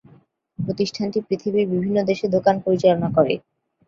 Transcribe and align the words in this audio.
প্রতিষ্ঠানটি 0.59 1.19
পৃথিবীর 1.27 1.65
বিভিন্ন 1.71 1.97
দেশে 2.09 2.25
দোকান 2.35 2.55
পরিচালনা 2.65 3.09
করে। 3.17 3.33